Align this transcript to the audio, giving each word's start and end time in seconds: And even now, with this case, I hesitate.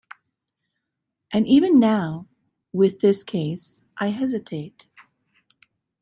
And 1.31 1.45
even 1.45 1.77
now, 1.79 2.27
with 2.73 3.01
this 3.01 3.23
case, 3.23 3.83
I 3.99 4.07
hesitate. 4.07 4.87